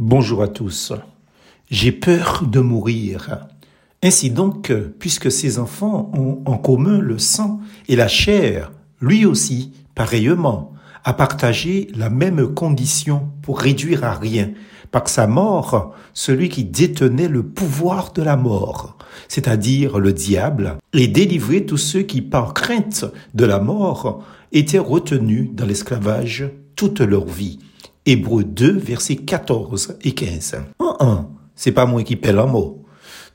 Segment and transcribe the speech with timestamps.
[0.00, 0.92] Bonjour à tous.
[1.72, 3.48] J'ai peur de mourir.
[4.00, 9.72] Ainsi donc, puisque ces enfants ont en commun le sang et la chair, lui aussi,
[9.96, 10.72] pareillement,
[11.02, 14.52] a partagé la même condition pour réduire à rien,
[14.92, 21.08] par sa mort, celui qui détenait le pouvoir de la mort, c'est-à-dire le diable, et
[21.08, 23.04] délivrer tous ceux qui, par crainte
[23.34, 27.58] de la mort, étaient retenus dans l'esclavage toute leur vie.
[28.10, 30.62] Hébreux 2, versets 14 et 15.
[30.80, 32.86] Un, un, c'est pas moi qui pèle un mot.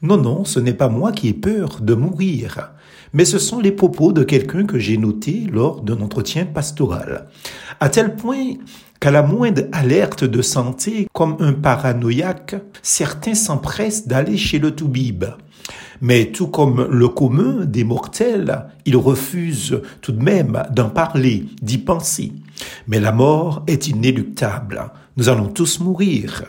[0.02, 2.72] Non, non, ce n'est pas moi qui ai peur de mourir,
[3.14, 7.28] mais ce sont les propos de quelqu'un que j'ai noté lors d'un entretien pastoral.
[7.80, 8.56] À tel point
[9.04, 15.26] qu'à la moindre alerte de santé, comme un paranoïaque, certains s'empressent d'aller chez le toubib.
[16.00, 21.80] Mais tout comme le commun des mortels, ils refusent tout de même d'en parler, d'y
[21.80, 22.32] penser.
[22.88, 24.90] Mais la mort est inéluctable.
[25.18, 26.46] Nous allons tous mourir.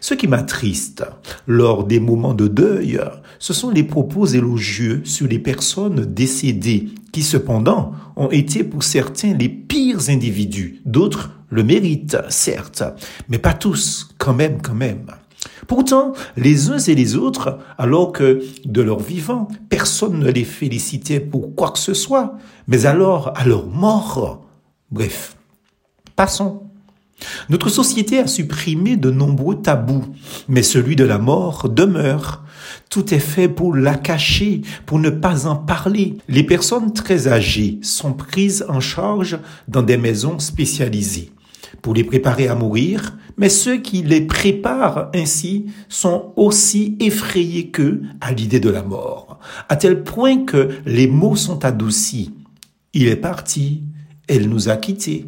[0.00, 1.04] Ce qui m'attriste
[1.48, 3.00] lors des moments de deuil,
[3.40, 9.34] ce sont les propos élogieux sur les personnes décédées, qui cependant ont été pour certains
[9.34, 10.80] les pires individus.
[10.84, 12.82] D'autres le méritent, certes,
[13.28, 15.06] mais pas tous, quand même, quand même.
[15.66, 21.20] Pourtant, les uns et les autres, alors que de leur vivant, personne ne les félicitait
[21.20, 22.34] pour quoi que ce soit,
[22.66, 24.46] mais alors à leur mort.
[24.90, 25.36] Bref,
[26.16, 26.62] passons.
[27.48, 30.04] Notre société a supprimé de nombreux tabous,
[30.48, 32.44] mais celui de la mort demeure.
[32.90, 36.16] Tout est fait pour la cacher, pour ne pas en parler.
[36.28, 41.32] Les personnes très âgées sont prises en charge dans des maisons spécialisées
[41.82, 48.02] pour les préparer à mourir, mais ceux qui les préparent ainsi sont aussi effrayés qu'eux
[48.20, 52.34] à l'idée de la mort, à tel point que les mots sont adoucis.
[52.94, 53.82] Il est parti,
[54.26, 55.26] elle nous a quittés.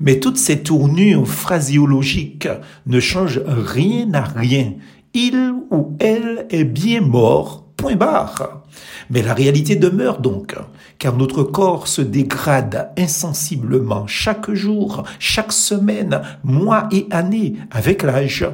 [0.00, 2.48] Mais toutes ces tournures phraséologiques
[2.86, 4.74] ne changent rien à rien.
[5.14, 8.62] Il ou elle est bien mort, point barre.
[9.10, 10.56] Mais la réalité demeure donc,
[10.98, 18.46] car notre corps se dégrade insensiblement chaque jour, chaque semaine, mois et année avec l'âge.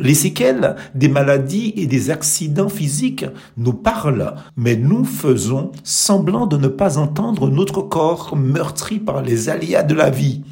[0.00, 3.26] Les séquelles des maladies et des accidents physiques
[3.56, 9.48] nous parlent, mais nous faisons semblant de ne pas entendre notre corps meurtri par les
[9.48, 10.44] aléas de la vie.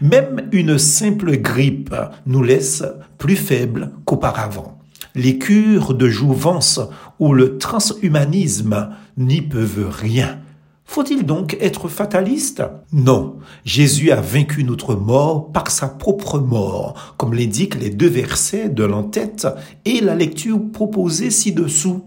[0.00, 2.84] Même une simple grippe nous laisse
[3.18, 4.78] plus faibles qu'auparavant.
[5.14, 6.80] Les cures de jouvence
[7.18, 10.38] ou le transhumanisme n'y peuvent rien.
[10.86, 12.62] Faut-il donc être fataliste?
[12.92, 18.68] Non, Jésus a vaincu notre mort par sa propre mort, comme l'indiquent les deux versets
[18.68, 19.46] de l'entête
[19.84, 22.04] et la lecture proposée ci-dessous.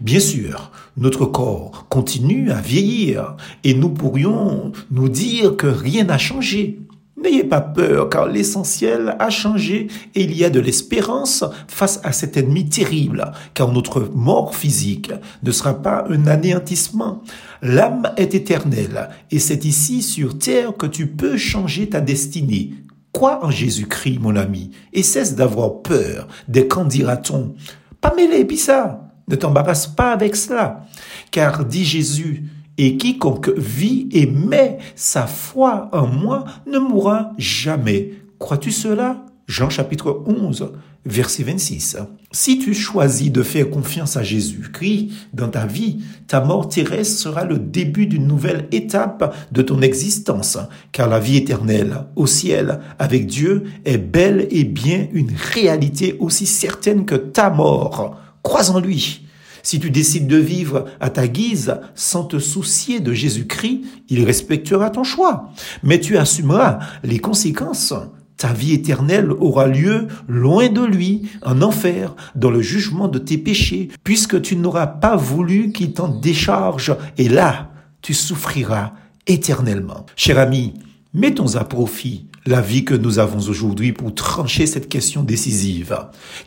[0.00, 6.18] Bien sûr, notre corps continue à vieillir et nous pourrions nous dire que rien n'a
[6.18, 6.80] changé.
[7.24, 12.12] N'ayez pas peur, car l'essentiel a changé et il y a de l'espérance face à
[12.12, 15.10] cet ennemi terrible, car notre mort physique
[15.42, 17.22] ne sera pas un anéantissement.
[17.62, 22.74] L'âme est éternelle et c'est ici sur terre que tu peux changer ta destinée.
[23.10, 27.54] Quoi en Jésus-Christ, mon ami, et cesse d'avoir peur des qu'en dira-t-on.
[28.02, 29.12] Pas mêlé, puis ça.
[29.28, 30.84] Ne t'embarrasse pas avec cela.
[31.30, 32.44] Car, dit Jésus,
[32.78, 38.12] et quiconque vit et met sa foi en moi ne mourra jamais.
[38.38, 39.24] Crois-tu cela?
[39.46, 40.72] Jean chapitre 11,
[41.04, 41.98] verset 26.
[42.32, 47.44] Si tu choisis de faire confiance à Jésus-Christ dans ta vie, ta mort terrestre sera
[47.44, 50.58] le début d'une nouvelle étape de ton existence,
[50.92, 56.46] car la vie éternelle au ciel avec Dieu est bel et bien une réalité aussi
[56.46, 58.18] certaine que ta mort.
[58.42, 59.23] Crois en lui.
[59.64, 63.80] Si tu décides de vivre à ta guise sans te soucier de Jésus-Christ,
[64.10, 65.50] il respectera ton choix.
[65.82, 67.94] Mais tu assumeras les conséquences.
[68.36, 73.38] Ta vie éternelle aura lieu loin de lui, en enfer, dans le jugement de tes
[73.38, 77.70] péchés, puisque tu n'auras pas voulu qu'il t'en décharge, et là,
[78.02, 78.92] tu souffriras
[79.26, 80.04] éternellement.
[80.14, 80.74] Cher ami,
[81.14, 85.96] mettons à profit la vie que nous avons aujourd'hui pour trancher cette question décisive.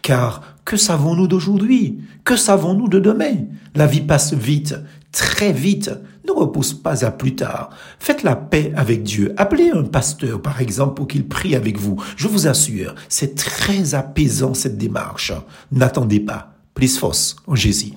[0.02, 2.00] Car que savons-nous d'aujourd'hui?
[2.24, 3.36] Que savons-nous de demain?
[3.74, 4.75] La vie passe vite,
[5.12, 5.92] très vite.
[6.28, 7.69] Ne repousse pas à plus tard.
[8.00, 9.34] Faites la paix avec Dieu.
[9.38, 12.04] Appelez un pasteur, par exemple, pour qu'il prie avec vous.
[12.18, 15.31] Je vous assure, c'est très apaisant cette démarche.
[15.72, 16.54] N'attendez pas.
[16.74, 17.94] Plus force en Jésus.